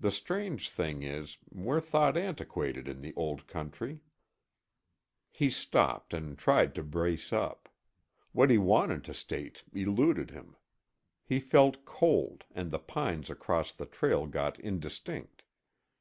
The 0.00 0.10
strange 0.10 0.70
thing 0.70 1.04
is, 1.04 1.38
we're 1.48 1.78
thought 1.80 2.16
antiquated 2.16 2.88
in 2.88 3.00
the 3.00 3.14
Old 3.14 3.46
Country" 3.46 4.00
He 5.30 5.50
stopped 5.50 6.12
and 6.12 6.36
tried 6.36 6.74
to 6.74 6.82
brace 6.82 7.32
up. 7.32 7.68
What 8.32 8.50
he 8.50 8.58
wanted 8.58 9.04
to 9.04 9.14
state 9.14 9.62
eluded 9.72 10.32
him. 10.32 10.56
He 11.22 11.38
felt 11.38 11.84
cold 11.84 12.42
and 12.50 12.72
the 12.72 12.80
pines 12.80 13.30
across 13.30 13.70
the 13.70 13.86
trail 13.86 14.26
got 14.26 14.58
indistinct. 14.58 15.44